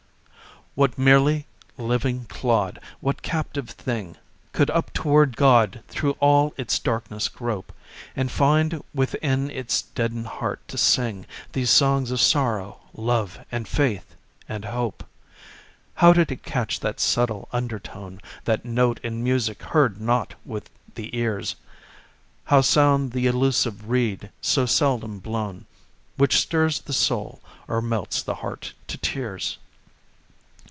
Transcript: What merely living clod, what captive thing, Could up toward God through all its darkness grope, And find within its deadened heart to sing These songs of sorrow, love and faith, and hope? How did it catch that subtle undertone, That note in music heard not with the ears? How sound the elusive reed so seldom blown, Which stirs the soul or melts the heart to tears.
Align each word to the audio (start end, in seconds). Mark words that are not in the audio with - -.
What 0.73 0.97
merely 0.97 1.47
living 1.77 2.27
clod, 2.27 2.79
what 3.01 3.21
captive 3.21 3.69
thing, 3.71 4.15
Could 4.53 4.69
up 4.69 4.93
toward 4.93 5.35
God 5.35 5.83
through 5.89 6.13
all 6.21 6.53
its 6.55 6.79
darkness 6.79 7.27
grope, 7.27 7.73
And 8.15 8.31
find 8.31 8.81
within 8.93 9.49
its 9.49 9.81
deadened 9.81 10.27
heart 10.27 10.65
to 10.69 10.77
sing 10.77 11.25
These 11.51 11.71
songs 11.71 12.09
of 12.09 12.21
sorrow, 12.21 12.79
love 12.93 13.43
and 13.51 13.67
faith, 13.67 14.15
and 14.47 14.63
hope? 14.63 15.03
How 15.95 16.13
did 16.13 16.31
it 16.31 16.41
catch 16.41 16.79
that 16.79 17.01
subtle 17.01 17.49
undertone, 17.51 18.21
That 18.45 18.63
note 18.63 19.01
in 19.03 19.21
music 19.21 19.61
heard 19.61 19.99
not 19.99 20.35
with 20.45 20.69
the 20.95 21.13
ears? 21.17 21.57
How 22.45 22.61
sound 22.61 23.11
the 23.11 23.27
elusive 23.27 23.89
reed 23.89 24.31
so 24.39 24.65
seldom 24.65 25.19
blown, 25.19 25.65
Which 26.15 26.39
stirs 26.39 26.79
the 26.79 26.93
soul 26.93 27.41
or 27.67 27.81
melts 27.81 28.23
the 28.23 28.35
heart 28.35 28.71
to 28.87 28.97
tears. 28.97 29.57